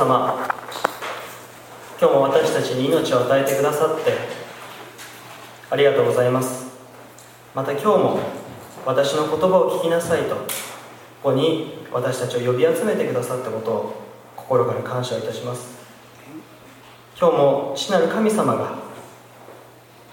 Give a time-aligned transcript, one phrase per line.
[0.00, 0.48] 様
[2.00, 4.14] 今日も私たちに命を与えてくださって
[5.70, 6.70] ありがとうございます。
[7.54, 8.18] また今日も
[8.86, 10.42] 私の言葉を聞きなさいとこ
[11.22, 14.02] こに私たちを呼び集めてくださったことを
[14.36, 15.68] 心から感謝いたします。
[17.20, 18.78] 今日も父なる神様が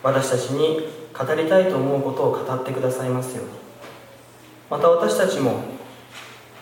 [0.04, 0.81] 私たちに
[1.17, 3.51] 語りたいと思うことを語ってくださいますように。
[4.69, 5.61] また私たちも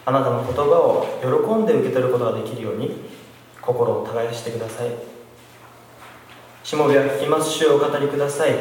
[0.06, 3.15] あなたの言葉を喜んで受け取ることができるように
[3.66, 4.90] 心を耕してください。
[6.64, 8.52] しもべは聞きます主をお語りください。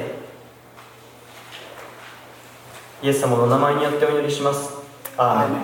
[3.03, 4.73] イエス様の名前によってお祈りします。
[5.17, 5.61] アーメン。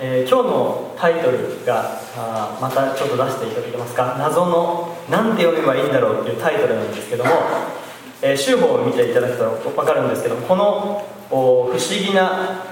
[0.00, 4.16] えー、今日のタイトルがあまたちょっと出していただけますか？
[4.18, 7.30] 謎の何て読めばいいんだろうっていうタイトルなんですけども、
[8.20, 12.64] えー、を見ていただくと分かるんですけどこの不思議な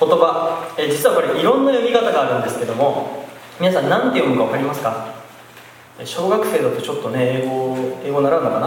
[0.00, 3.23] 言葉、えー、実はこれいろんな読み方があるんですけども
[3.60, 5.14] 皆さん何て読むか分かりますか？
[6.04, 8.66] 小学生だとちょっとね英語英語習うのかな？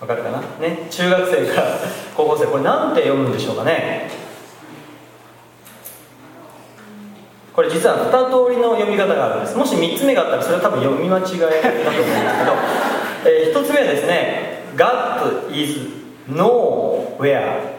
[0.00, 0.40] わかるかな？
[0.60, 0.86] ね？
[0.90, 1.68] 中学生から
[2.16, 4.10] 高校生これ何て読むんでしょうかね？
[7.54, 9.56] これ実は2通りの読み方があるんです。
[9.56, 12.52] もし3つ目があったらそれは多分読み間違いだと思うんですけど、
[13.24, 15.80] えー、1つ目はですね God is
[16.30, 17.76] nowhere.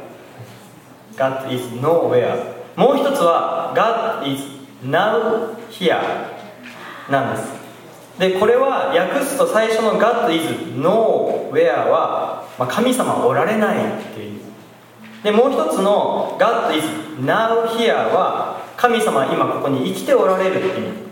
[1.16, 2.36] God is nowhere.
[2.76, 4.44] もう一つは God is
[4.84, 6.00] now here
[7.10, 7.58] なんです。
[8.20, 14.42] でこれは訳すと最初の God is nowhere は、まあ、神様おられないっていう。
[15.24, 16.86] でもう一つの God is
[17.22, 21.08] now here は神様今ここに生きておられるっていう。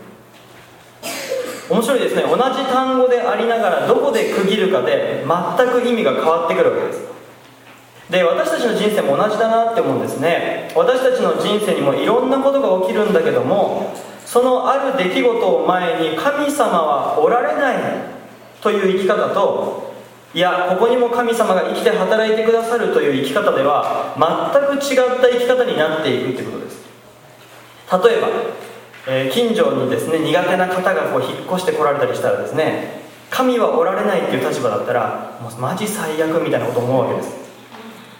[1.68, 2.22] 面白いですね。
[2.22, 7.15] 同じ単語でありながらどこで区切るかで全く意味が変わってくるわけです。
[8.10, 10.70] で私たちの人生も同じだなって思うんですね。
[10.76, 13.92] 私たちの人生にもいろんなことが起きるんだけども
[14.24, 17.76] そのある出来事を前に神様はおられない
[18.62, 19.94] という生き方と
[20.34, 26.86] いやここにも神様が生きて働いてくださるという生き方では全く違った生き方になっていくってことです。
[27.90, 28.28] 例えば、
[29.08, 37.45] えー、近所にですね苦手な方がこう引っ越してこられたりしたらですね神はおられないっていう立場だったらもうマジ最悪みたいなこと思うわけです。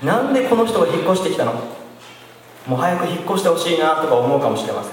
[0.02, 1.52] なんでこの人が引っ越してきたの？
[2.66, 4.92] もう早く引っ越してほしいなとか思うかもしれません。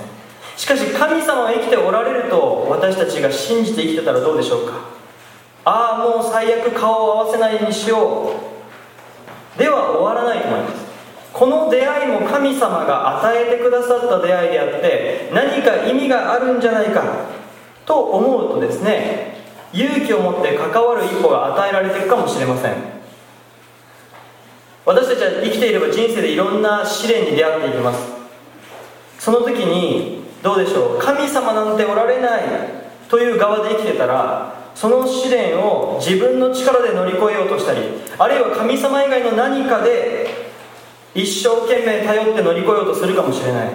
[0.56, 4.74] しかし神様は生きておられると私たちが信じて生きてたらどうでしょうか？
[5.66, 8.32] ああもう最悪顔を合わせないようにしよ
[9.56, 9.60] う。
[9.60, 10.84] では終わらないと思います。
[11.34, 17.04] この出会いも神様が与えてくださった出会いであって何か意味があるんじゃないか？
[17.86, 19.36] と思うとですね
[19.74, 22.74] 勇気を持って関わる一歩が与えられていくかもしれません。
[24.86, 28.00] 私たちは生きていれば人生でいろんな試練に出会っていきます。
[29.18, 31.00] その時にどうでしょう？
[31.00, 32.44] 神様なんておられない
[33.08, 37.80] という側で生きてたらその試練を自分の力で乗り越えようとしたり
[38.18, 40.28] あるいは神様以外の何かで
[41.16, 43.70] 一生懸命頼って乗り越えようとするかもしれない。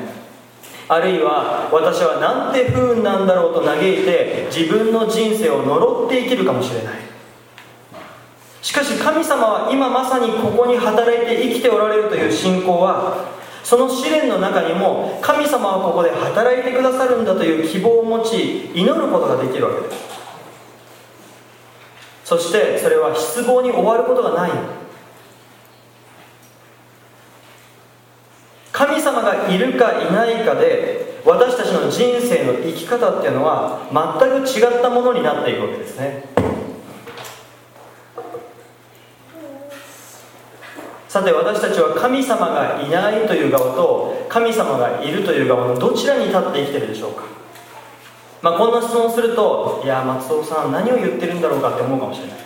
[0.90, 7.07] あるいは私はなんて不運なんだろうと嘆いて自分の人生を呪って生きるかもしれない。
[8.62, 20.08] しかし神様は今まさにここに働いて生きておられるという信仰はその試練の中にも神様はここで働いてくださるんだという希望を持ち祈ることができるわけです。
[22.24, 24.50] そしてそれは失望に終わることがない。
[28.72, 36.27] 神様がいるかいないかで私たちの人生の生き方っていうのは全く違ったものになっていくわけですね。
[41.18, 47.24] さて私たちは神様がいないという側と神様がいるという側のどちらに立って生きてるでしょうか？
[48.40, 52.38] まあこんな質問をするといや松尾さん何を言ってるんだろうかって思うかもしれない。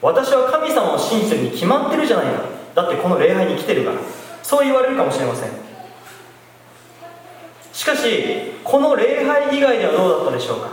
[0.00, 2.42] 私は神様を信じてるに決まってるじゃないか。
[2.76, 3.96] だってこの礼拝に来てるから。
[4.44, 5.50] そう言われるかもしれません。
[7.72, 10.70] しかしこの礼拝以外ではどうだったでしょうか？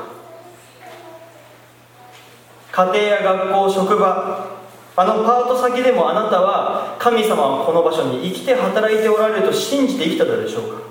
[2.72, 4.53] 家庭や学校職場
[4.96, 10.82] あのパート先でもあなたは神様はこの場所に生きて働いておられると信じて生きてたでしょうか？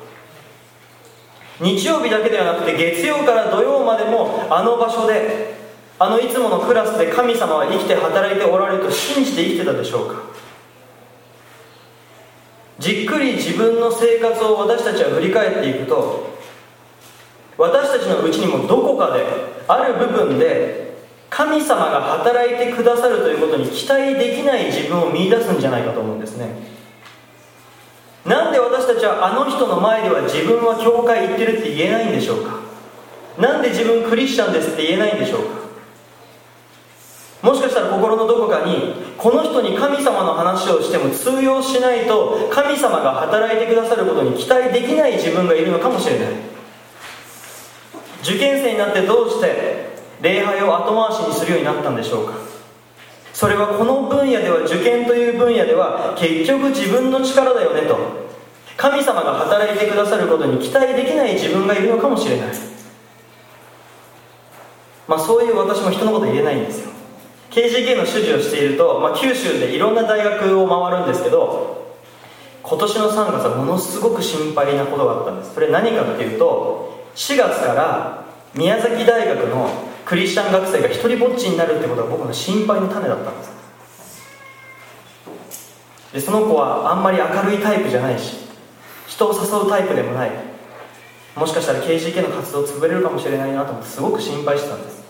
[1.60, 5.54] 日曜日だけではなくて月曜から土曜までもあの場所で
[6.00, 10.22] あのいつものクラスで神様は生きて働いておられると信じて生きてたでしょうか？
[12.80, 16.32] じっくり自分の生活を私たちは振り返っていくと
[17.56, 19.24] 私たちのうちにもどこかで
[19.68, 20.91] ある部分で
[21.34, 26.46] 神様が働いてくださるということに期待できない自分を見いだすんじゃないかと思うんですね。
[28.26, 32.60] なんで私たちはあの人の前では自分は教会行ってるって言えないんでしょうか？
[33.38, 35.62] なんで自分クリスチャンですって言えないんでしょうか？
[37.48, 46.28] もしかしたら心のどこかにこの人に神様の話をしても通用しないと神様が働いてくださることに期待できない自分がいるのかもしれない。
[48.22, 49.91] 受験生になってどうして
[50.22, 52.34] 礼拝を後回しにするようになったんでしょうか？
[53.34, 58.22] それはこの分野では受験という分野では結局自分の力だよねと。
[58.76, 62.48] 神様が働いてくださることに期待できない自分がいるのかもしれない。
[65.08, 66.90] まあそういう私も人のこと言えないんですよ。
[67.50, 71.96] KGK の主事をしていると、まあ、九州でいろんな大学を回るんですけど
[72.62, 75.52] 今年の3月はものすごく心配なことがあったんです。
[75.52, 78.24] それ何かっていうと4月から
[78.54, 79.68] 宮崎大学の
[80.04, 83.52] クリスチャン学生が一人ぼっちになるってことが僕の心配の種だったんです。
[86.12, 88.36] でその子はあんまり明るいタイプじゃないし
[89.06, 90.30] 人を誘うタイプでもない。
[91.34, 95.02] もしかしたら KGK の活動潰れるかもしれないなと思ってすごく心配してたんです。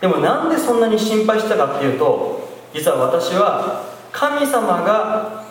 [0.00, 5.44] でもなんでそんなに心配したかっていうと実は私は神様が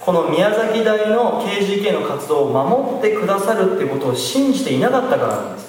[0.00, 5.63] この宮崎大の KGK の活動を守ってくださるっていうことを信じていなかったからなんです。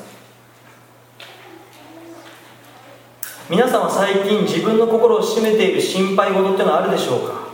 [3.48, 7.46] 皆さんは最近自分の心を占めている心配事ってのはあるでしょうか？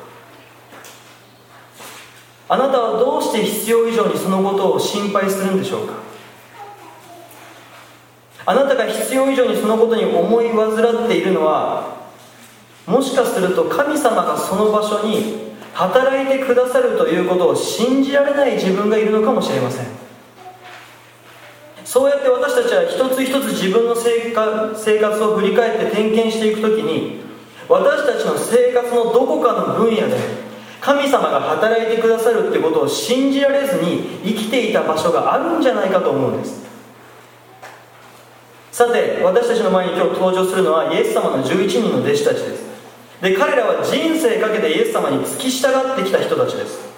[2.48, 5.96] あなたはどうして必要以上にそのことを心配するんでしょうか？
[8.46, 10.70] あなたが必要以上にそのことに思い患
[11.06, 11.98] っているのは
[12.88, 20.00] もしかすると神様がその場所に働いてくださるということを信じられない自分がいるのかもしれません。
[21.92, 27.20] そうやって私たちは一つ一つ自分の生活を振り返って点検していくときに
[27.68, 30.16] 私たちの生活のどこかの分野で
[30.80, 36.64] 神様が働いてくださるってことを信じられずに生きていた場所があるんじゃないかと思うんです。
[38.72, 42.64] さて私たちの前に今日登場するのはイエス様の11人の弟子たちです。
[43.22, 46.91] で彼らは人生かけてイエス様に付き従ってきた人たちです。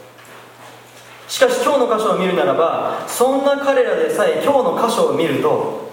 [1.34, 5.90] しかし今日の箇所を見るならばそんな彼らでさえ今日の箇所を見ると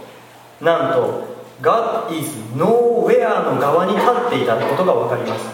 [0.61, 1.25] なんと
[1.63, 5.47] God is nowhere の側に立っていたことが分かります。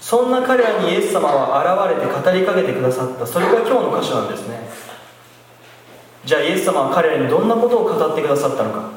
[0.00, 3.26] そんな彼らにイエス様は現れて語りかけてくださった。
[3.26, 4.66] それが今日の箇所なんですね。
[6.24, 8.88] じゃあイエス様は彼らにどんなことを語ってくださったのか。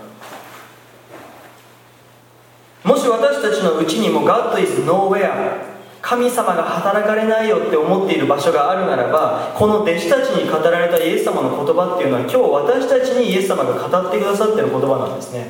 [2.86, 15.48] もし私たちのうちにも God is nowhere 神様が働かれないよって思っている場所があるならばこの弟子たちに語られたイエス様の言葉っていうのは今日私たちにイエス様が語ってくださってる言葉なんですね。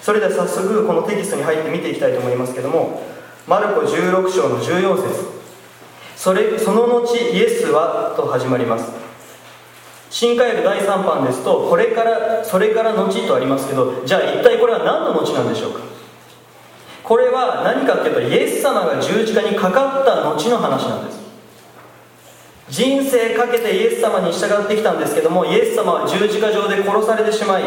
[0.00, 3.02] それでは早速このテキストに入って見ていきたいと思いますけども
[3.46, 5.26] マルコ16章の14節。
[6.16, 8.92] それその後イエスはと始まります。
[10.10, 15.93] 新海部第3版ですとこれからそれから後とありますけどじゃあ一体これは何の後なんでしょうか？
[17.04, 21.22] これは何かっていうとイエス様が十字架にかかった後の話なんです。
[22.70, 27.64] 人生かけてイエス様に従ってきたんですけどもイエス様は十字架上で殺されてしまい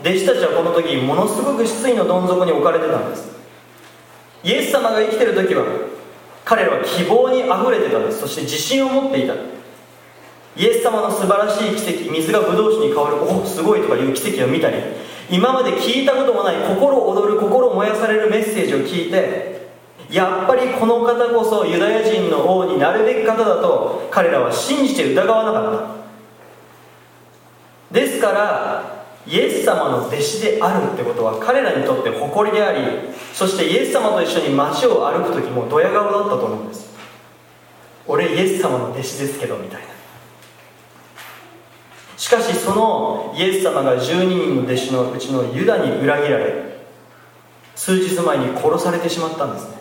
[0.00, 3.30] 弟子たちはこの時ものすごく失意のどん底に置かれてたんです。
[4.42, 5.66] イエス様が生きてる時は
[6.46, 8.20] 彼らは希望にあふれてたんです。
[8.20, 9.34] そして自信を持っていた。
[10.56, 14.78] イエス様の素晴らしい奇跡水がブドウ酒に変わるおすごいとかいう奇跡を見たり
[15.30, 19.70] 今まで聞いたこともない心躍る心燃やされるメッセージを聞いて
[20.10, 25.94] やっぱりこの方こそユダヤ人の王になるべき方だと彼らは信じて疑わなかっ
[27.90, 27.94] た。
[27.94, 32.80] ですからイエス様の弟子であるってことは彼らにとって誇りであり
[33.32, 36.90] そしてイエス様と一緒に街を歩く時もドヤ顔だったと思うんです。
[38.06, 39.89] 俺イエス様の弟子ですけどみたいな。
[42.20, 46.76] しかしそのイエス様が12人の弟子のうちのユダに裏切られ
[47.74, 49.76] 数日前に殺されてしまったんですね。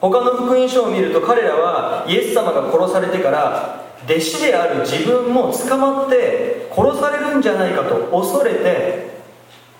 [0.00, 9.22] 他の福音書を見ると彼らはイエス様が殺されてから弟子である自分も捕まって殺されるんじゃないかと恐れて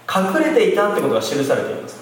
[0.08, 1.97] 隠れていたってことが記されています。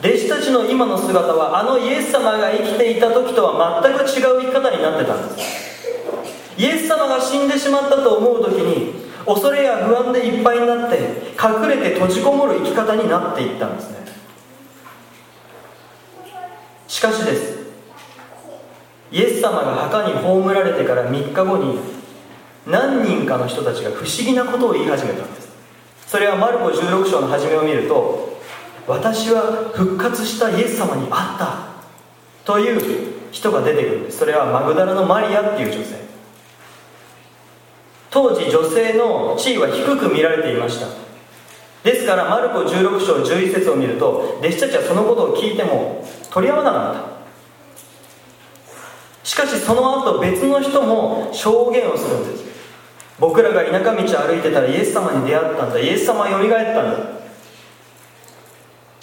[0.00, 5.66] 弟子たちの今の姿はあのイエス様が生きていた時とは全く違う生き方になってたんです。
[6.58, 10.98] イエス様が死んでしまったと思う時に恐れや不安でいっぱいになって
[11.36, 13.96] 隠れて閉じこもる生き方になっていったんですね。
[16.88, 17.56] しかしです。
[19.10, 21.78] イエス様が墓に葬られてから3日後に
[22.66, 25.48] 何人かの人たちが不思議なことを言い始めたんです。
[26.06, 28.35] それはマルコ16章の初めを見ると
[28.86, 31.76] 私は復活したイエス様に会った。
[32.44, 34.18] という人が出てくるんです。
[34.18, 35.96] それはマグダラのマリアっていう女性。
[38.10, 40.86] 当時女性の地位は低く見られていました。
[41.82, 47.16] ですからマルコ16章11節を見ると弟子たちはそのことを聞いても取り合わなかった。
[49.24, 52.44] しかしその後別の人も証言をするんです。
[53.18, 55.80] 僕らが田舎道を歩いてたらイエス様に出会ったんだ。
[55.80, 57.15] イエス様はよみがえったんだ。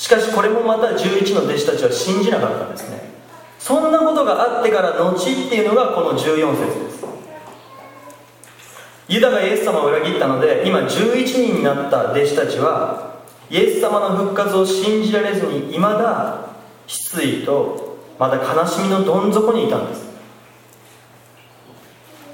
[0.03, 3.09] しかしこれもまた11の弟子たちは信じなかったんですね。
[3.57, 7.05] そんなことがあってから後っていうのがこの14節です。
[9.07, 13.15] ユダがイエス様を裏切ったので今11人になった弟子たちは
[13.49, 16.49] イエス様の復活を信じられずにいまだ
[16.85, 20.03] 失意とまた悲しみのどん底にいたんです。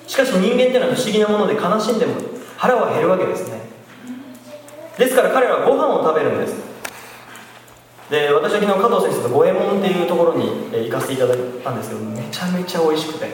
[0.08, 2.16] しかし人間っていうのは不思議なもので悲しんでも
[2.58, 3.62] 腹は減るわけですね。
[4.98, 6.69] ですから彼らはご飯を食べるんです。
[8.10, 13.28] で私は昨日加藤先生と五右衛門っていうところに行かせていただいたんですけどめちゃめちゃ美味しくて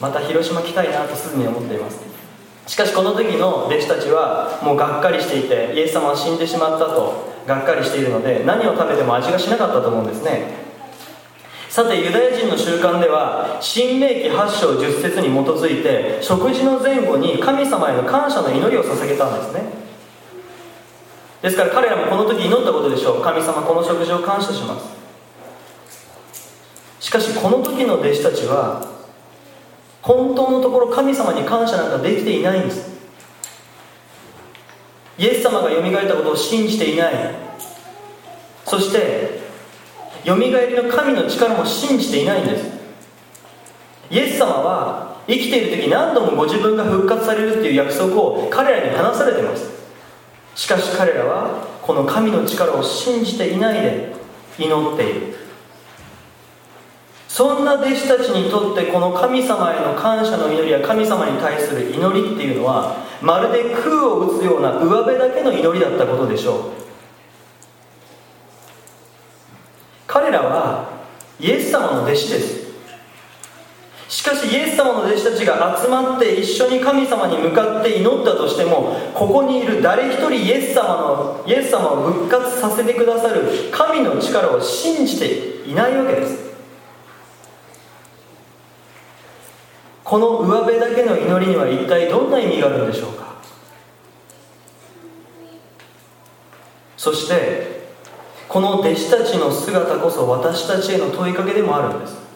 [0.00, 2.00] また広島来たいなとすぐに思っています。
[2.66, 10.68] しかしこの時の弟子たちはもうがっかりしていてイエス様は死んでしまったとがっかりしているので何を食べても味がしなかったと思うんですね。
[11.68, 19.87] さてユダヤ人の習慣では新明記8章10節に基づいて食事の前後に神様への感謝の祈りを捧げたんですね。
[21.42, 23.22] ですから彼らもこの時祈ったことでしょう。
[23.22, 24.98] 神様この食事を感謝します。
[27.00, 28.84] しかしこの時の弟子たちは
[30.02, 32.88] 本当のところ神様に感謝なんかできていないんです。
[35.16, 37.14] イエス様がよみがえったことを信じていない。
[38.64, 39.40] そして
[40.24, 42.66] よみがえりの神の力も信じていないんです。
[44.10, 49.77] イエス様は生きている時何度もご自分が復活されるっていう約束を彼らに話されています。
[50.58, 54.12] しかし彼らはこの神の力を信じていないで
[54.58, 55.36] 祈っている。
[57.28, 66.60] そんな弟子たちにとってこの神様への感謝の祈りや神様に対する祈りっていうのはまるで空を打つような上辺だけの祈りだったことでしょう。
[70.08, 71.04] 彼らは
[71.38, 72.68] イエス様の弟子です
[74.08, 75.46] しかしイエス様の弟子たち
[75.80, 86.48] 集まって一緒に神様に向かって祈ったとしてもここにいる誰一人イエス様のイエス様を復活させてくださる神の力を信じていないわけです。
[90.04, 93.34] この上辺だけの祈りには一体どんな意味があるんでしょうか。
[96.96, 97.88] そして
[98.48, 102.27] この弟子たちの姿こそ私たちへの問いかけでもあるんです。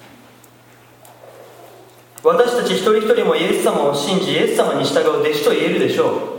[2.23, 6.39] 私たち一人一人もイエス様を信じイエス様に従う弟子と言えるでしょ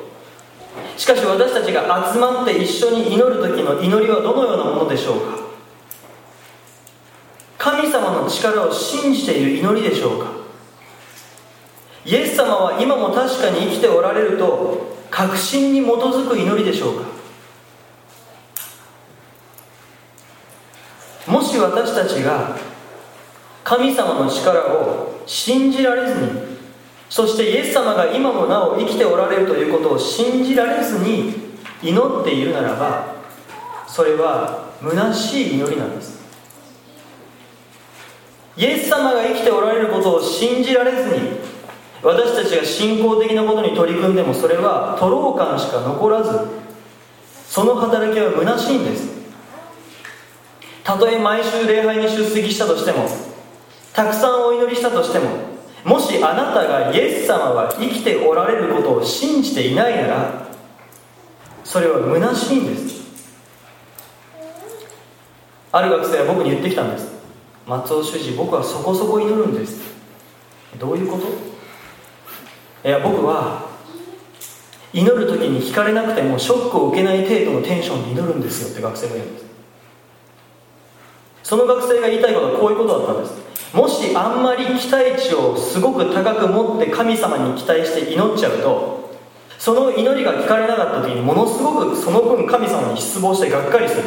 [0.95, 0.99] う。
[0.99, 5.43] しかし私たちが集まって一緒に祈る時の祈りはどのようなものでしょうか。
[7.57, 10.31] 神様の力を信じている祈りでしょうか。
[12.05, 17.05] イエス様は今も確かに生きておられると確信に基づく祈りでしょうか。
[21.27, 22.57] もし私たちが
[23.63, 26.29] 神様の力を信じられずに
[27.09, 31.33] そしてイエス様が今もなお生きておられるということを信じられずに
[31.81, 33.15] 祈っているならば
[33.87, 36.23] それは虚しい祈りなんです。
[38.57, 41.39] イエス様が生きておられることを信じられずに
[42.03, 46.31] 私たちが信仰的なことに取り組んでもそれは徒労感しか残らず
[47.47, 49.13] その働きは虚しいんです。
[50.83, 53.07] たとえ毎週礼拝に出席したとしても
[53.93, 55.29] たくさんお祈りしたとしても
[55.85, 60.47] もしあなたがイエス様は生きておられることを信じていないなら
[61.63, 63.03] それは虚しいんです。
[65.71, 67.11] ある学生は僕に言ってきたんです。
[67.65, 69.81] 松尾主事僕はそこそこ祈るんです。
[70.79, 71.27] どういうこと？
[72.87, 73.69] いや僕は
[74.93, 79.45] 祈る時に聞かれなくてもショックを受けない程度のテンションで祈るんですよって学生が言うんです。
[81.43, 83.42] その学生が言いたいことはこういうことだったんです。
[83.73, 89.17] もしあんまり期待値をすごく高く持って神様に期待して祈っちゃうと
[89.57, 94.03] その祈りが聞かれなかった時にものすごくその分神様に失望してがっかりする。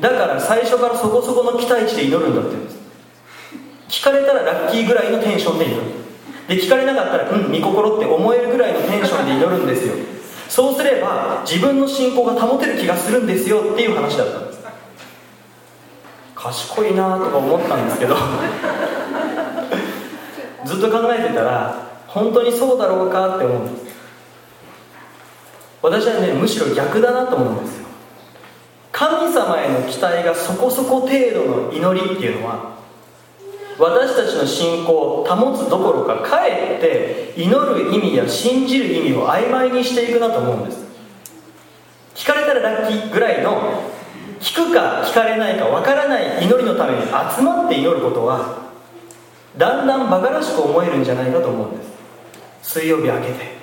[0.00, 2.50] だから最初からそこそこの期待値で祈るんだって。
[2.50, 2.78] 言うんです
[3.88, 5.82] 聞かれたらラッキーぐらいのテンションで祈る。
[6.48, 9.94] で聞かれなかったらうん見心って思えるぐらいのテンションで祈るんですよ。
[10.48, 14.43] そうすれば自分の信仰が保てる気がするんですよっていう話だった。
[16.44, 18.16] 賢いなとか思ったんですけど
[20.66, 21.74] ずっと考えてたら
[22.06, 23.94] 本当にそうだろうかって思うんです。
[25.80, 27.86] 私はねむしろ逆だなと思うんですよ。
[28.92, 32.74] 神様への期待がそこそこ程度の祈りっていうのは
[33.78, 40.84] 私たちの信仰を保つどころかかえって祈る意味や信じる意味を曖昧にしていくなと思うんです。
[42.14, 43.82] 聞かれたらラッキーぐらいの
[44.40, 48.64] 聞くか聞かれないかわからない祈りのために集まって祈ることは
[49.56, 51.84] だんだん馬鹿らしく思えるんじゃないかと思うんで
[52.62, 52.74] す。
[52.74, 53.54] 水曜日明けて。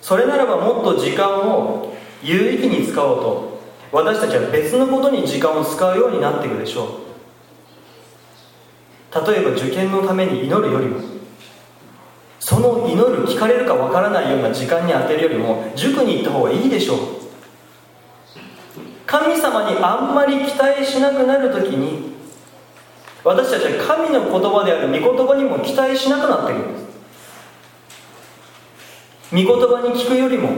[0.00, 3.60] それならばもっと時間を有意義に使おうと
[3.92, 6.90] 私たちは別のことに時間を使うようになっていくでしょう。
[9.26, 11.00] 例えば受験のために祈るよりも
[12.40, 16.98] その祈る聞かれるかわからないような時間に当てるよりも塾に行った方がいいでしょう。
[19.28, 22.16] 神様にあんまり期待しなくなる時に
[23.22, 26.88] 私たちは神の言葉である御言葉にも期待しなくなってくるんです。
[29.30, 30.50] 御言葉に聞くよりも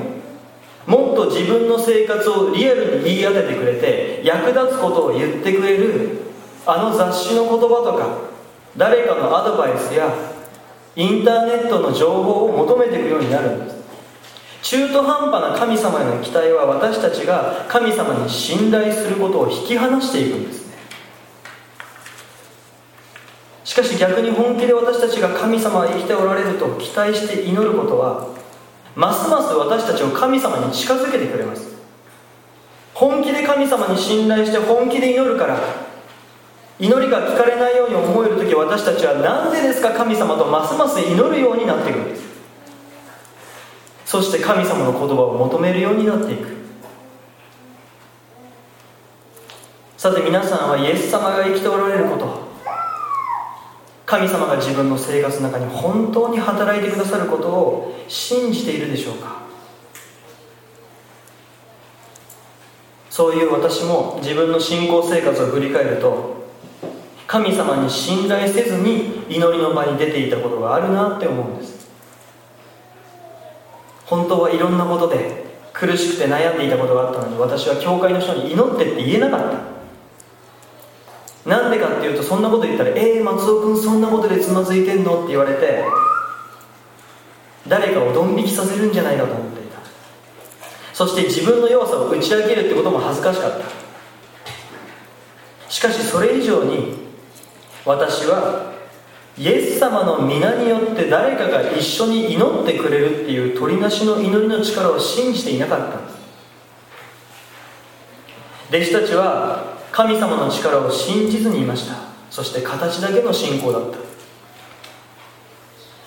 [0.86, 6.20] もっと自分の生活をリアルに言い当ててくれて役立つことを言ってくれる
[6.64, 8.18] あの雑誌の言葉とか
[8.76, 10.14] 誰かのアドバイスや
[10.94, 13.79] インターネットの情報を求めていくようになるんです。
[14.62, 20.74] 中途半端な神様への期待は私たちが神様に信頼することを引き離していくんですね。
[23.64, 28.28] しかし逆に本気で私たちが神様は生きておられると期待して祈ることは
[28.94, 31.70] ますます私たちを神様に近づけてくれます。
[32.94, 35.58] 本気で神様に信頼して本気で祈るから
[36.78, 42.29] 祈りが聞かれないように思える時私たちは何でですか神様とますます祈るようになっていくんです。
[44.10, 46.48] そして神様の言葉を求めるようになっていく。
[49.96, 52.50] さて皆さんはイエス様が生きておられること
[54.06, 59.42] 神様が自分の生活の中に本当に働いてくださることを信じているでしょうか？
[63.10, 66.48] そういう私も自分の信仰生活を振り返ると
[67.28, 71.79] 神様に信頼せずに祈りの場に出ていたことがあるなって思うんです。
[74.10, 79.70] 本当はいろんなことで苦しくて悩んでいたことがあったのに私は教会の人に祈ってって言えなかった。
[81.48, 85.84] なんでかっていうとそんなこと言ったら「えー、松尾君そんなことでつまずいてんの?」って言われて
[87.66, 89.78] 誰かをドン引きさせるんじゃないかと思っていた。
[90.92, 93.64] そして自分の弱さを打ち明けるってことも恥ずかしかった。
[95.68, 96.98] しかしそれ以上に
[97.86, 98.69] 私は
[99.40, 106.12] イエス様の皆によって誰かが一緒に祈ってくれるっていう鳥なしの祈りの力を信じていなかったんで
[108.84, 108.92] す。
[108.92, 111.94] 弟子たちは神様の力を信じずにいました。
[112.28, 113.96] そして形だけの信仰だった。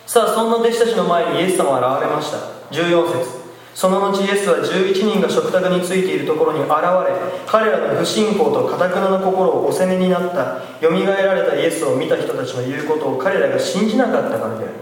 [0.06, 2.38] さあそんな弟子たちの前にイエス様は現れました。
[2.70, 3.43] 14節。
[3.74, 6.78] その後イエスは11人が食卓についているところに現れ
[7.48, 10.62] 彼らの不信仰と堅くなな心をお責めになった。
[10.80, 14.74] よみがえられたイエスを見た人たちの言うことを彼らが信じなかったからである。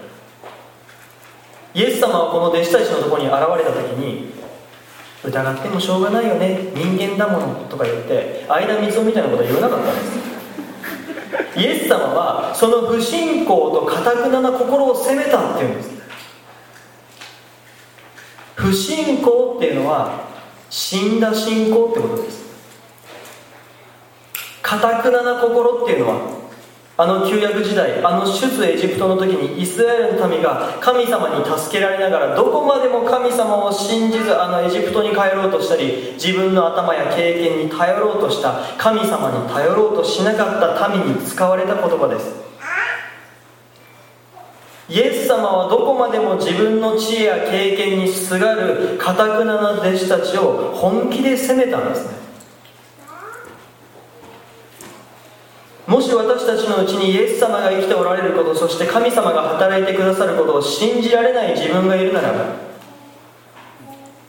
[1.73, 4.33] イエス様はこの弟子たちのところに現れた時に
[5.23, 10.31] 疑ってもしょうがないよね人間だものとか言って間水をみたいなことは言わなかったんです。
[11.55, 16.00] イエス様はその不信仰とかたくなな心を責めたっていうんです。
[18.61, 20.29] 不信仰っていうのは
[20.69, 22.41] 死んだ信仰ってことです。
[24.61, 26.41] かたくなな心っていうのは
[26.95, 42.40] あの旧約時代あの出エジプトの時にイスラエルの民が神様に助けられながらどこまでも神様を信じずあのエジプトに帰ろうとしたり自分の頭や経験に頼ろうとした神様に頼ろうとしなかった民に使われた言葉です。
[44.91, 52.21] イエス様はどこまでも自分の知恵や経験にすがるかたくなな弟子たちを本気で責めたんですね。
[55.87, 62.55] もし私たちのうちにイエス様が生きておられることそして神様が働いてくださることを信じられない自分がいるならば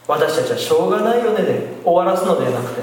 [0.08, 2.82] 私たちはしょうがないよねで終わらすのではなくて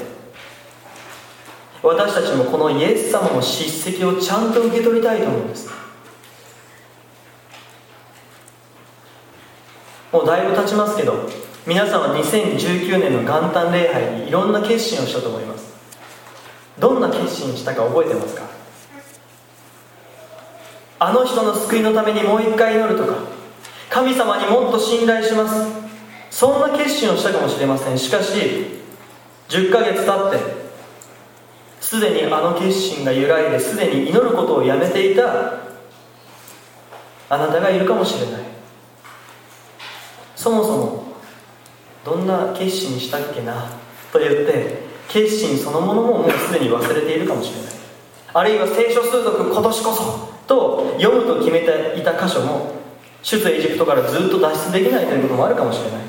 [1.83, 5.88] 私たちもこのイエス様の叱責をちゃんと受け取りたいと思うんです。
[10.11, 11.29] もうだいぶ経ちますけど
[11.67, 15.69] 皆さんは2019年の元旦礼拝にいろんな決心をしたと思います。
[16.79, 18.43] どんな決心したか覚えてますか？
[20.99, 23.19] あの人の救いのためにもう一回祈るとか
[23.89, 25.67] 神様にもっと信頼します。
[26.31, 27.97] そんな決心をしたかもしれません。
[27.97, 28.33] しかし
[29.49, 30.39] 10ヶ月経って
[31.81, 35.59] すでにあの決心が揺らいですでに祈ることをやめていた
[37.29, 38.48] あなたがいるかもしれない。
[40.39, 41.03] そもそも
[42.05, 43.69] どんな決心したっけな
[44.13, 47.73] と言って決心そのものももうすでに忘れているかもしれない。
[48.31, 52.71] あるいは聖書数読今年こそと読むと決めていた箇所も
[53.21, 56.01] 出エジプトからずっと脱出できないということもあるかもしれない。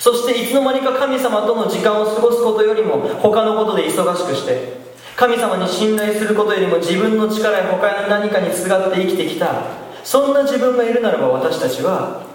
[0.00, 4.80] そしていつの間にか神様との時間を過ごすことよりも他のことで忙しくして
[5.14, 9.62] 神様に信頼することよりも自分の力や他の何かにすがって生きてきた
[10.02, 12.29] そんな自分がいるならば私たちは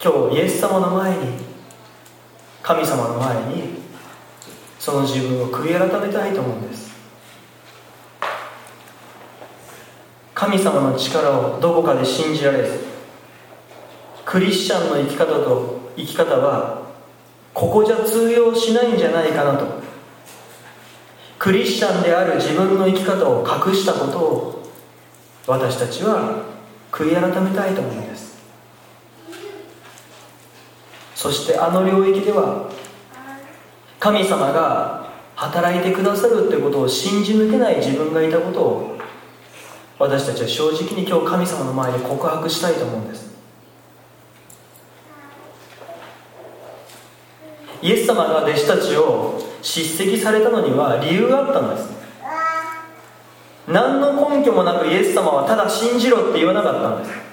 [0.00, 1.32] 今日イエス様の前に
[2.62, 3.78] 神様の前に
[4.78, 6.88] その自分を悔い改めたいと思うんです。
[10.34, 12.78] 神様の力をどこかで信じられず
[14.24, 16.86] クリスチャンの生き方と生き方は
[17.52, 19.66] ここじゃ通用しないんじゃないかなと。
[21.40, 24.72] クリスチャンである自分の生き方を隠したことを
[25.48, 26.44] 私たちは
[26.92, 27.94] 悔い改めたいと思う。
[27.94, 28.07] んです
[31.18, 32.70] そしてあの領域では
[33.98, 38.98] 神様が働いてくださるということを信じ抜けない自分がいたことを
[39.98, 43.36] 私たちは正直に今日神様の前に告白したいと思うんです。
[47.82, 51.88] イエス様が弟子たちを叱責されたのには理由があったんです。
[53.66, 57.27] 何の根拠もなくイエス様はただ信じろって言わなかったんです。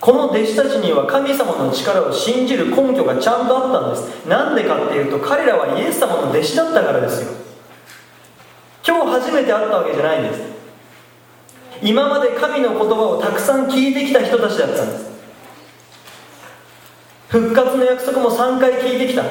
[0.00, 4.26] この弟子たちには神様の力を信じる根拠がちゃんとあったんです。
[4.26, 7.32] なんでかっていうと彼らはイエス様の弟子だったからですよ。
[8.86, 10.40] 今日初めて会ったわけじゃないんです。
[11.82, 15.10] 今まで神の言葉をたくさん聞いてきた人たちだったんです。
[17.28, 19.22] 復活の約束も3回聞いてきた。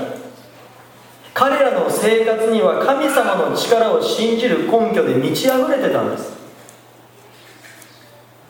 [1.34, 6.39] 彼らの生活には神様の力を信じる根拠で満ち溢れてたんです。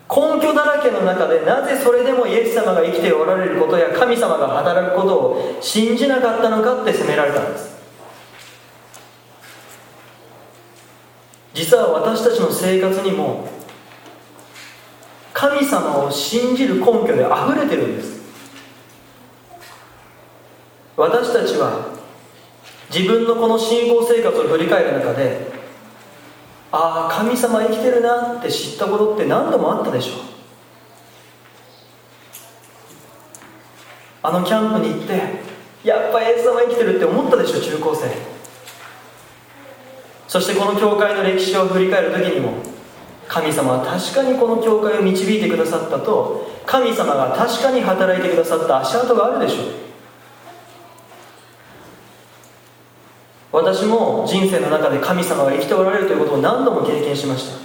[0.10, 7.78] 根拠だらけの中でなぜそれでもイエス様が生きておられることや神様が働くことを信じなかったのかって責められたんです。
[11.54, 13.48] 実は私たちの生活にも
[15.32, 18.20] 神様を信じる根拠で溢れてるんです。
[20.98, 21.86] 私たちは
[22.92, 25.59] 自分のこの信仰生活を振り返る中で
[26.72, 30.14] ああ神様生きてるなって知ったことって何度もあったでしょ。
[30.14, 30.20] う
[34.22, 35.14] あのキャンプに行って
[35.84, 38.08] やっぱイエス様生きてるって思ったでしょ中高生。
[40.28, 42.54] そしてこの教会の歴史を振り返る時にも
[43.28, 49.64] 神様は確かにこの教会を導いてくださったと神様が確かに働いてくださった足跡があるでしょ。
[49.64, 49.89] う
[53.52, 57.60] 私も人生の中で神様が生きておられるということを何度も経験しました。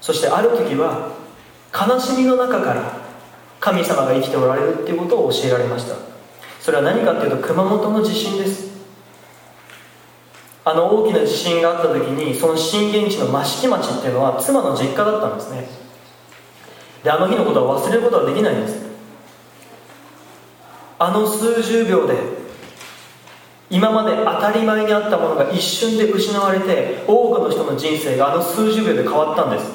[0.00, 1.12] そしてある時は
[1.72, 3.00] 悲しみの中から
[3.60, 5.96] 神様が生きておられるっていうことを教えられました。
[6.60, 8.72] それは何かっていうと熊本の地震です。
[10.64, 15.66] あの大きな地震があった時にその震源地の益城町っていうのは妻の実家だったんですね。
[17.02, 18.82] であの日のことは忘れることはできないんです。
[20.98, 22.14] あの数十秒で
[23.72, 29.72] 今まで当たり前にあったものが一瞬で失われて多くの人の人生があの数十秒で変わったんです。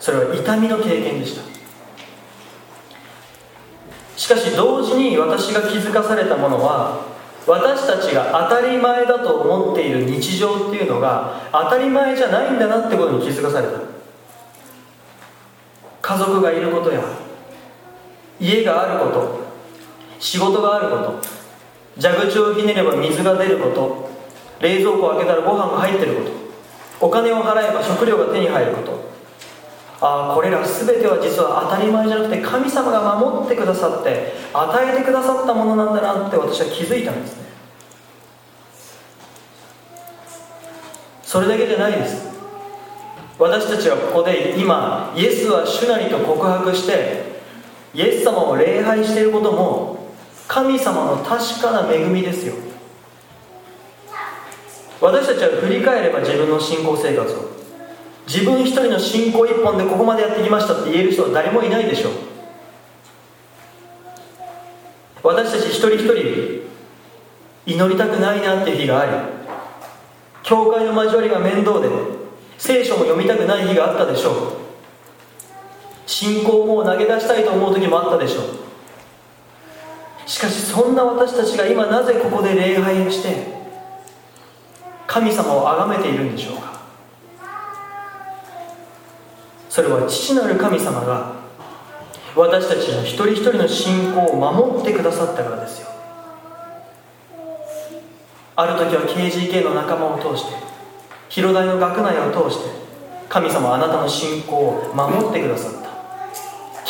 [0.00, 1.42] それは痛みの経験でした。
[4.16, 7.06] しかし同時に私が気づかされたものは
[7.46, 13.78] 私たちが当たり前だと思っている日常っていうのが当たり前じゃないんだなってことに気づかされた。
[16.02, 17.00] 家族がいることや
[18.40, 19.49] 家があること
[20.20, 21.20] 仕事があること。
[22.00, 24.10] 蛇口をひねれば水が出ること。
[24.60, 26.24] 冷蔵庫を開けたらご飯が入ってるこ
[27.00, 27.06] と。
[27.06, 29.10] お金を払えば食料が手に入ること。
[30.02, 37.44] ああこれら全ては実は当たり前じゃなくて神様が守ってくださって与えてくださったものなんだなって私は気づいたんですね。
[41.22, 42.30] それだけじゃないです。
[43.38, 47.24] 私たちはここで今イエスは主なりと告白して
[47.94, 49.89] イエス様を礼拝していることも
[50.50, 52.54] 神様の確かな恵みですよ。
[55.00, 57.50] 私たちは振り返れば自分の信仰生活を。
[58.26, 62.12] 自分一人の信仰一本でここまでやってきましたって言える人は誰もいないでしょう。
[65.22, 66.14] 私たち一人一人
[67.66, 69.12] 祈りたくないなっていう日があり
[70.42, 71.88] 教会の交わりが面倒で
[72.58, 74.34] 聖書も読みたくない日があったでしょう。
[76.06, 78.69] 信仰も投げ出したいと思う時もあったでしょう。
[80.30, 83.48] しかしそんな私たちが今なぜここで礼拝をして
[85.08, 86.82] 神様を崇めているんでしょうか？
[89.68, 91.32] それは父なる神様が
[92.36, 95.88] 私たちの一人一人の信仰を守ってくださったからですよ。
[98.54, 100.54] ある時は KGK の仲間を通して
[101.28, 102.70] 広大の学内を通して
[103.28, 105.79] 神様あなたの信仰を守ってくださった。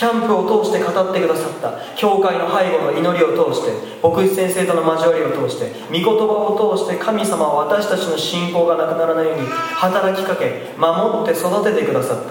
[0.01, 1.75] キャンプを通して語ってくださった。
[1.95, 3.71] 教会の背後の祈りを通して
[4.03, 6.25] 牧師先生との交わりを通して御言葉
[6.57, 12.31] を通して神様は私たちの信仰がなくならないように働きかけ守って育ててくださった。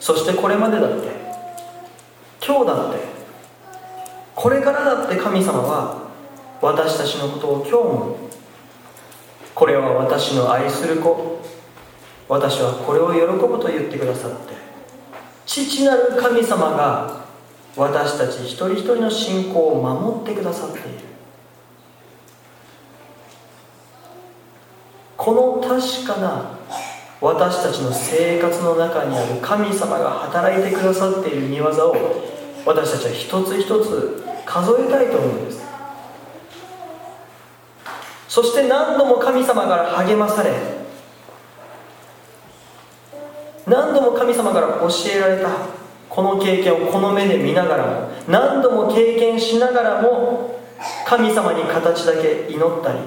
[0.00, 1.06] そしてこれまでだって
[2.44, 2.98] 今日だって
[4.34, 6.08] これからだって神様は
[6.60, 8.16] 私たちのことを今日も
[9.54, 11.37] これは私の愛する子
[12.28, 14.54] 私はこれを喜ぶと言ってくださって
[15.46, 17.24] 父なる神様が
[17.74, 20.88] 私たち一人一人の信仰を守ってくださっている。
[25.16, 26.58] この確かな
[27.20, 32.24] 私たちの生活の中にある神様が働いてくださっている見業を
[32.64, 35.60] 私たちは一つ一つ数えたいと思うんです。
[38.28, 40.77] そして何度も神様から励まされ
[43.68, 45.50] 何度も神様から教えられた
[46.08, 50.60] この経験をこの目で見ながらも何度も経験しながらも
[51.06, 52.98] 神様に形だけ祈ったり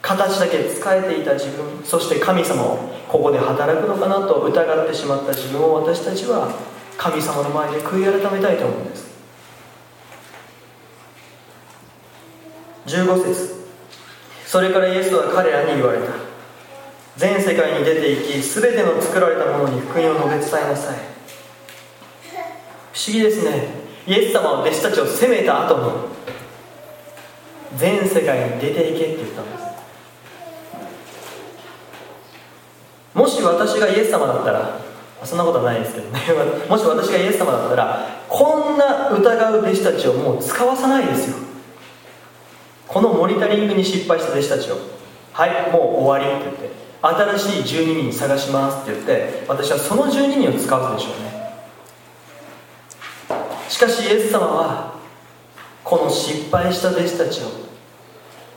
[0.00, 6.52] 形だけ仕えていた自分そして神様をここで働くのかなと疑ってしまった自分を私たちは
[6.96, 9.14] 神様の前で悔い改めたいと思うんです。
[12.86, 13.64] 15節。
[14.46, 16.23] それからイエスは彼らに言われた。
[17.16, 20.98] 全世界に出て行き全ての作られたものに福音を述べ伝えなさい。
[22.92, 23.68] 不思議ですね。
[24.06, 26.14] イエス様は弟子たちを責めた後に
[27.76, 29.64] 全世界に出て行けって言ったんです。
[33.14, 34.80] もし私がイエス様だったら
[35.22, 36.20] そんなことはないですけどね。
[36.68, 41.36] もし私がイエス様だったらこんな疑う弟子たちをもう使わさないですよ。
[42.88, 44.78] このモニタリングに失敗した弟子たちを。
[45.32, 46.83] はいもう終わりって言って。
[47.04, 51.34] 新しい12人探しますって言って私はその12人を使うでしょうね。
[53.68, 54.94] しかしイエス様は
[55.82, 57.48] この失敗した弟子たちを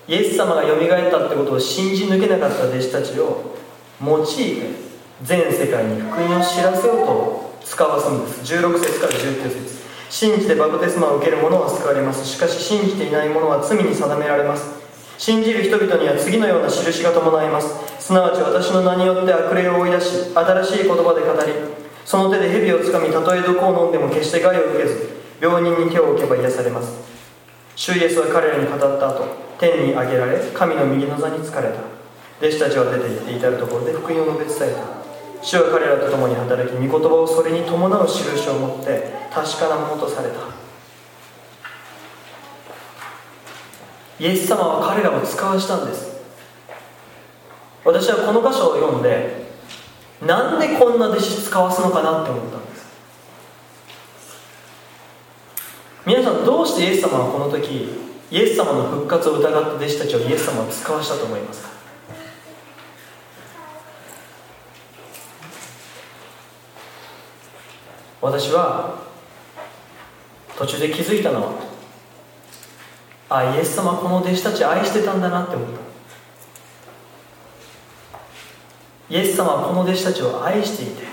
[0.08, 3.58] イエス様がよみがえったってことを信じ抜けなかった弟子たちを
[4.02, 4.88] 用いて
[5.24, 8.56] 全世界に福音を知らせようと使わすんです。
[8.56, 9.88] 16節から19節。
[10.10, 12.26] 信じてバプテスマを受ける者は救われます。
[12.26, 14.87] しかし信じていない者は罪に定められます。
[15.18, 17.98] 信じる人々には次のような印が伴います。
[18.00, 21.54] すなわち私の名によって悪霊を追い出し新しい言葉で語り
[22.06, 26.96] その手で蛇をつかみたとえ毒を飲んでも決して害を受けず病人に手を置けば癒されます。
[27.76, 29.26] 主イエスは彼らに語った後
[29.60, 31.82] 天に上げられ神の右の座につかれた。
[32.40, 35.44] 弟子たちは出て行って至るところで福音を述べ伝えた。
[35.44, 40.67] 主は彼らと共に働き御言葉をそれに伴う印を持って確かなものとされた。
[44.20, 46.18] イエス様は彼らを使わしたんです。
[47.86, 49.48] 私はこの箇所を読んで
[50.26, 52.88] なんでこんな弟子使わすのかなって思ったんです。
[56.06, 57.90] 皆さんどうしてイエス様はこの時
[58.32, 61.70] イエス様の復活を疑った弟子たちをイエス様は使わしたと思いますか？
[68.20, 69.04] 私は
[70.58, 71.77] 途中で気づいたのは
[73.30, 75.88] あイエス様この弟子たち愛してたんだなって思った。
[79.10, 81.04] イエス様はこの弟子たちを愛していて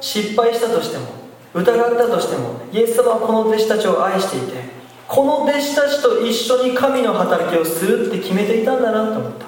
[0.00, 1.06] 失敗したとしても
[1.54, 4.64] 疑ったとしてもイエス様はこの弟子たちを愛していて
[5.06, 9.46] この弟子たちと一緒に神の働きをするって決めていたんだなと思った。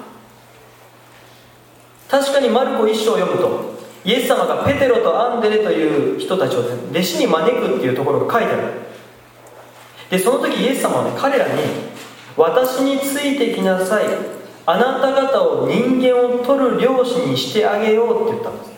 [2.19, 8.90] 確かにマルコ一章を読むとイエス様がペテロとアンデレという人たちを弟子に招くっていうところが書いてある。
[10.11, 11.53] でその時イエス様はね彼らに
[12.37, 14.05] 「私についてきなさい。
[14.63, 18.71] あなた方を人間を取る漁師にしてあげよう」って言ったんです。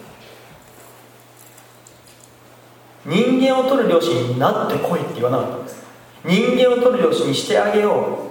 [3.06, 5.84] 人間を取る漁師になってこいって言わなかったんです。
[6.24, 8.30] 人間を取る漁師にしてあげよ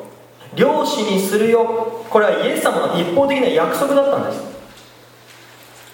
[0.55, 0.59] う。
[0.59, 2.05] 漁師にするよ。
[2.09, 4.43] これはイエス様の一方的な約束だったんです。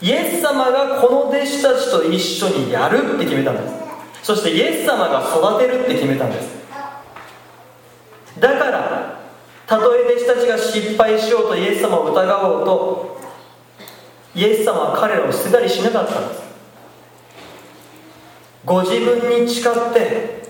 [0.00, 3.74] イエス様がこの弟子たちと一緒にやるって決めたんです。
[4.22, 6.57] そしてイエス様が育てるって決めたんです。
[8.40, 9.20] だから
[9.66, 13.20] たとえ弟子たちが失敗しようとイエス様を疑おうと
[14.34, 16.48] イエス様は彼らを捨てたりしなかったんです。
[18.64, 20.42] ご自分に誓って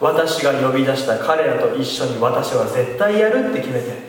[0.00, 4.08] 私が呼び出した彼らと一緒に私は絶対やるって決めて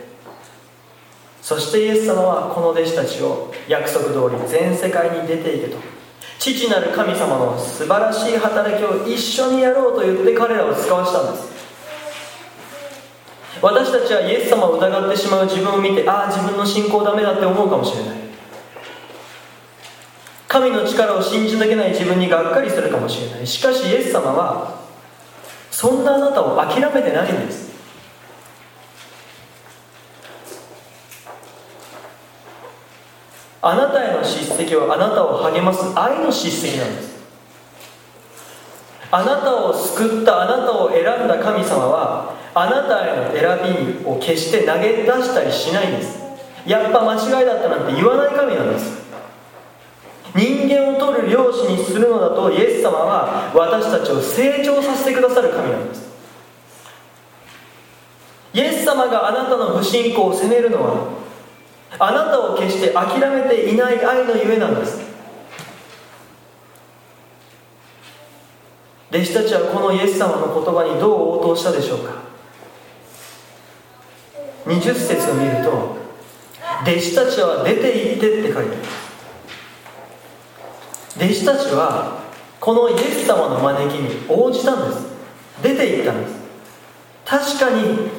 [1.42, 5.78] そしてイエス様はこの弟子たちを約束通り全世界に出ていけと
[6.38, 11.59] 父なる神様の素晴らしい働きを一緒にやろうと言って彼らを使わしたんです。
[13.60, 18.20] 私たちはイエス様を疑ってしまう自分を見てああ自分の信仰ダメだって思うかもしれない。
[20.48, 23.46] 神の力を信じ抜けない自分にがっかりするかもしれない。
[23.46, 24.80] しかしイエス様は
[25.70, 27.70] そんなあなたを諦めてないんです。
[33.62, 37.09] あなたへの叱責はあなたを励ます愛の叱責なんです。
[39.12, 46.20] あなたを救ったあなたを選んだ神様はあなたへの選びを決して投げ出したりしないんです。
[46.66, 49.00] やっぱ間違いだったなんて言わない神なんです。
[50.34, 56.10] 人間を取る漁師にするのだとイエス様は私たちを成長させてくださる神なんです。
[58.52, 61.08] イエス様があなたの不信仰を責めるのは
[61.98, 65.09] あなたを決して諦めていない愛のゆえなんです。
[69.10, 72.14] 弟子たちはこのイエス様の言葉にどう応答したでしょうか
[74.66, 75.96] ？20節を見ると
[76.82, 78.70] 弟子たちは出て行ってって書いてある。
[81.16, 82.20] 弟子たちは
[82.60, 85.06] このイエス様の招きに応じたんです。
[85.62, 86.40] 出て行ったんです。
[87.24, 88.10] 確かに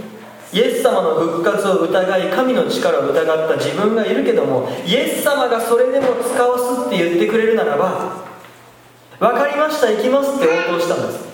[0.54, 8.26] イエス様の復活を疑い神の力を疑った自分がいるけどもイエス様がそれでも使わすって言ってくれるならば
[9.22, 11.32] 分かりました行きますって応答したんです。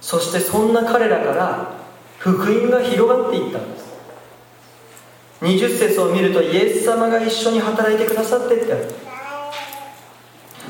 [0.00, 1.72] そしてそんな彼らから
[2.18, 3.92] 福音が広がっていったんです。
[5.40, 8.72] 20節を見るとイエス様が一緒に働いてくださってって。
[8.72, 8.84] ある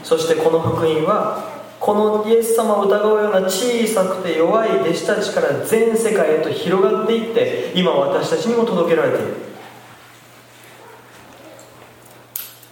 [0.03, 9.52] そしてこの福音はこのイエス様を疑うような小さくて弱い弟子たちから全世界へと広がっていって今私たちにも届けられている。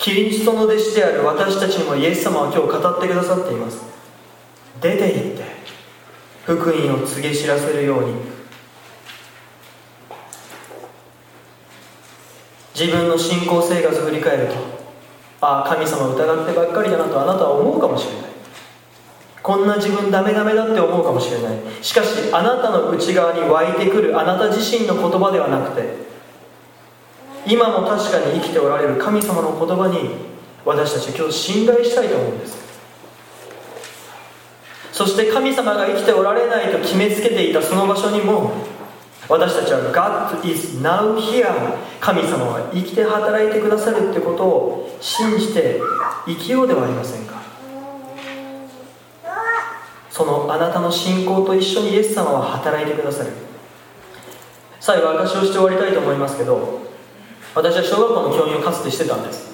[0.01, 3.85] キリストの弟子である私たちにもイエス様は今日語ってくださっています。
[4.81, 5.45] 出て行って
[6.43, 8.15] 福音を告げ知らせるように。
[12.75, 14.55] 自分の信仰生活を振り返ると
[15.43, 18.31] ああ神様を疑ってばっかりだなとあなたは思うかもしれない。
[19.43, 21.59] こんな自分ダメダメだって思うかもしれない。
[21.83, 26.10] しかしあなたの内側に湧いてくるあなた自身の言葉ではなくて
[27.46, 30.11] 今も確かに生きておられる神様の言葉に
[30.64, 32.61] 私たち今日信頼したいと思うんです。
[34.92, 38.53] そして神様が生きておられないと決めつけていたその場所にも
[39.29, 41.46] 私たちは God is now here
[42.00, 45.81] 神様は生きて働いてくださるってことを信じて
[46.26, 47.40] 生きようではありませんか？
[50.11, 53.31] そのあなたの信仰と一緒にイエス様は働いてくださる。
[54.81, 56.89] 最後証しをして終わりたいと思いますけど
[57.55, 59.51] 私は小学校の教員をかつてしてたんです。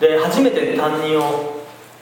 [0.00, 1.60] で初めて担任を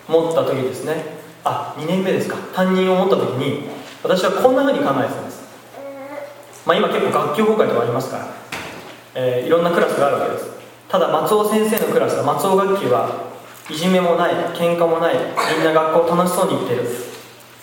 [0.09, 1.23] 持った時ですね。
[1.45, 2.37] あ2年目ですか。
[2.55, 3.69] 担任を持った時に
[4.03, 5.43] 私はこんなふうに考えてたんです。
[6.65, 8.29] まあ今結構学級崩壊とかありますから、
[9.15, 10.51] えー、いろんなクラスがあるわけです。
[10.89, 13.27] ただ松尾先生のクラスは松尾学級は
[13.69, 15.15] いじめもない喧嘩もない
[15.57, 16.83] みんな学校楽しそうに行ってる。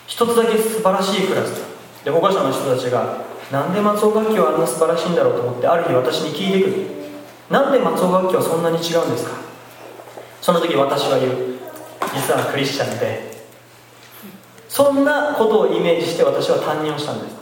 [0.07, 1.63] 一つだけ素晴らしいクラス。
[2.03, 6.98] で保護者の人たちがなんで松尾楽器はあんな素晴らしいんだろうと思ってある日私に聞いてくる。
[7.49, 9.31] なんで松尾楽器はそんなに違うんですか？
[10.41, 11.59] その時私は言う。
[12.13, 13.29] 実はクリスチャンで。
[14.67, 17.35] そんなことをイメージして私は担任をしたんです。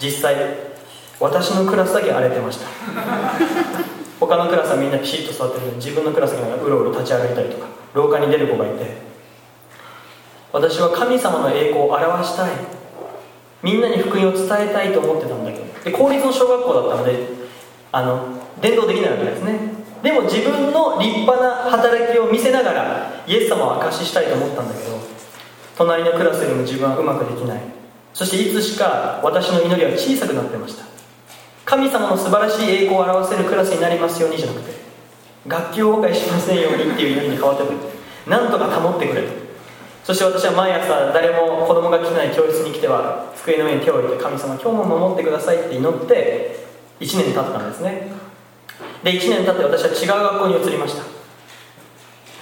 [0.00, 0.36] 実際
[1.20, 2.66] 私のクラスだけ荒れてました。
[4.18, 5.66] 他のクラスはみんなピシッと座ってる。
[5.66, 8.96] のに自分のクラスがうろうろ立ち歩いたりとか廊下に出る子がいて。
[10.52, 12.52] 私は神様の栄光を表したい。
[13.62, 15.64] みんなに福音を伝えたいと思ってたんだけど。
[15.84, 17.28] で公立の小学校だったので
[17.92, 19.58] あの伝道できないわけですね。
[20.02, 25.00] でも自分の立派な働きを見せながらイエス様を証ししたいと思ったんだけど
[25.76, 27.60] 隣のクラスよりも自分はうまくできない。
[28.14, 30.84] そしていつしか私の祈りは小さくなってました。
[31.66, 34.72] 神様の素晴らしい栄光を表せるクラスになりますようにじゃなくて
[35.48, 37.78] 学級崩壊しませんようにっていう祈りに変わってくる
[38.28, 39.28] なんとか保ってくれと
[40.04, 46.64] そして私は毎朝誰も子供が来ない教室に来ては机の上に手を置いて神様今日も守ってくださいって祈って
[47.00, 48.12] 1年経ったんですね。
[49.02, 51.04] で1年経って私は違う学校に移りました。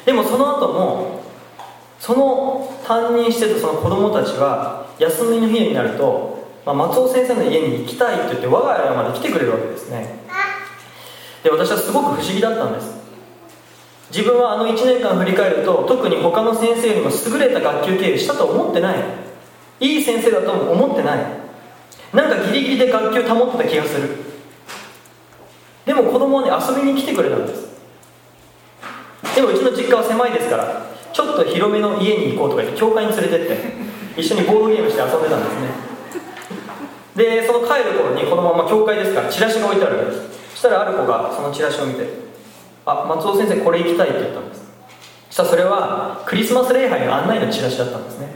[0.05, 1.25] でもその後も
[1.99, 10.19] その担任してたその子供たちは休みの日になると、まあ、松尾先生の家に行きたいって言って我が家まで来てくれるわけですね。
[11.43, 12.95] で私はすごく不思議だったんです。
[14.11, 18.99] 自分はあの1年間振り返ると特に他の先生よりも優れた学級経営したと思ってない。
[19.81, 21.25] いい先生だとも思ってない。
[22.13, 24.34] なんかギリギリで学級保ってた気がする。
[25.87, 27.69] でも子供はね遊びに来てくれたんです。
[29.35, 35.69] でもうちの実家は狭いですからちょっと広めの家に行こうとか言って教会に連れてって一緒にボードゲームして遊んでたんですね。
[37.17, 40.51] でその帰る頃にこのまま教会ですからチラシが置いてあるわけです。
[40.51, 42.09] そしたらある子がそのチラシを見て
[42.87, 44.65] 「あ松尾先生これ行きたい」って言ったんです。
[45.31, 48.29] そしたらそれはクリスマス礼拝の案内のチラシだったんですね。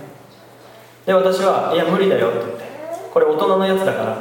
[1.06, 2.64] で私は「いや無理だよ」って言って
[3.12, 4.16] これ大人のやつだから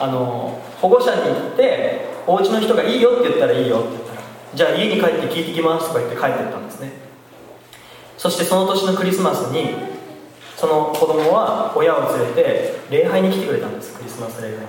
[0.00, 4.22] あの保護者に行ってお家の人がいいよって言ったらいいよって言ったら
[4.54, 6.92] じゃあ家に帰って聞いてきますとか言って帰ってったんですね。
[8.18, 9.70] そしてその年のクリスマスに
[10.56, 13.96] その子供は親を連れて礼拝に来てくれたんです。
[13.96, 14.66] クリスマス礼拝に。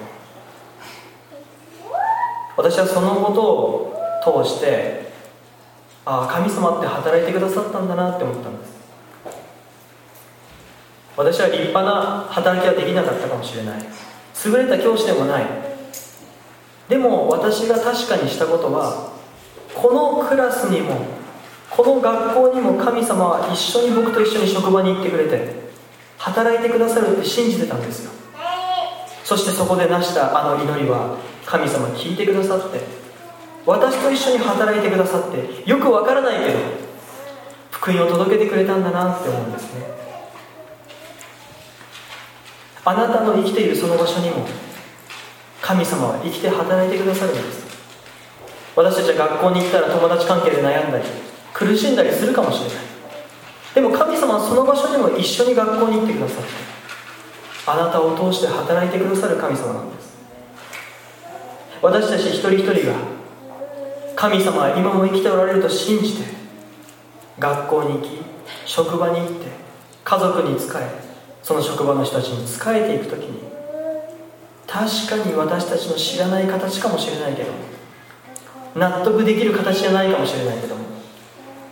[2.55, 5.11] 私はそのことを通して
[6.05, 8.79] ああ神様って働いてくださったんだなって思ったんです。
[11.17, 13.85] 私は立派な働きはできなかったかもしれない。
[14.45, 15.68] 優れた教師でもない。
[16.89, 19.13] でも私が確かにしたことは
[19.75, 21.05] このクラスにも
[21.69, 25.53] この学校にも神様は一緒に僕と一緒に職場に行ってくれて
[26.17, 28.11] 働いてくださるって信じてたんですよ。
[29.23, 31.15] そしてそこで成したあの祈りは
[31.45, 32.79] 神様聞いてくださって
[33.63, 36.59] 私と一緒に働いてくださってよくわからないけど
[37.69, 39.85] 福音を届けてくれたんだなって思うんですね。
[42.83, 44.47] あなたの生きているその場所にも
[45.61, 47.67] 神様は生きて働いてくださるんです。
[48.75, 51.03] 私たちは学校に行ったら友達関係で悩んだり
[51.53, 52.75] 苦しんだりするかもしれない。
[53.75, 56.49] でも神様はその場所にも一緒に学校に行ってくださって
[57.67, 60.17] あなたを通して働いてくださる神様なんです。
[61.81, 62.95] 私たち一人一人が
[64.15, 66.23] 神様は今も生きておられると信じて
[67.37, 68.19] 学校に行き
[68.65, 69.47] 職場に行って
[70.03, 70.89] 家族に仕え
[71.41, 73.48] その職場の人たちに仕えていく時に
[74.71, 77.51] 確かに私たちの知らない形かもしれないけど
[78.75, 80.75] 納得できる形じゃないかもしれないけど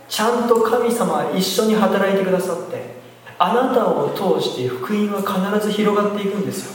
[0.08, 2.98] ちゃんと神様は一緒に働いてくださって
[3.38, 6.72] あなたを通して福音は必ず広がっていくんですよ。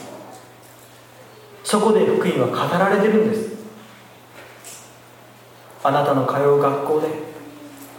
[1.65, 3.53] そこで福音は語られてるんです。
[5.84, 7.07] あなたの通う学校で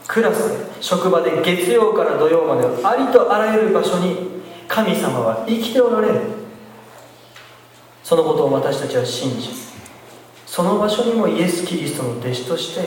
[0.07, 6.43] クラスで職場で月曜から土曜までありとあらゆる場所に神様は生きておられる。
[8.05, 9.50] そのことを私たちは信じ
[10.46, 12.82] その場所にもイエス・キリストの弟子として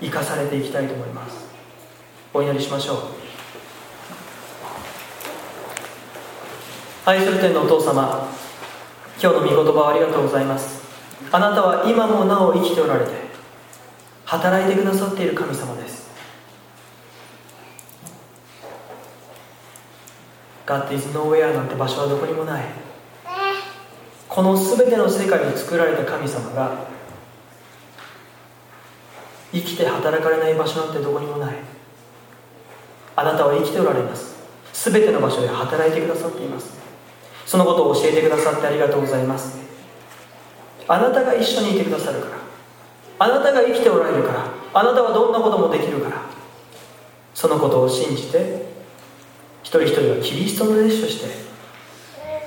[0.00, 1.46] 生かされていきたいと思います。
[2.32, 2.96] お祈りしましょう。
[7.04, 8.28] 愛する天のお父様
[9.22, 10.82] 今日の御言葉をありがとうございます。
[11.30, 13.12] あなたは今もなお生きておられて
[14.24, 16.08] 働いてくださっている神様です。
[20.66, 22.87] God is nowhere なんて場所はどこにもない。
[24.38, 26.86] この全ての世界を作られた神様が
[29.50, 31.56] 生きて働かれない場所なんてどこにもない。
[33.16, 34.36] あなたは生きておられます。
[34.72, 36.78] 全ての場所で働いてくださっています。
[37.46, 39.58] そのことを教えてくださってありがとうございます。
[40.86, 42.36] あなたが一緒にいてくださるから。
[43.18, 44.44] あなたが生きておられるから。
[44.72, 46.22] あなたはどんなこともできるから。
[47.34, 48.66] そのことを信じて
[49.64, 51.47] 一人一人はキリストの弟子として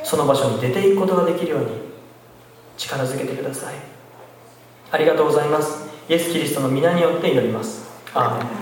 [0.03, 1.67] その場所に出ていくことができるように
[2.77, 3.75] 力づけてください。
[4.91, 5.89] ありがとうございます。
[6.09, 7.89] イエス・キリストの皆によって祈ります。
[8.13, 8.61] アーメン。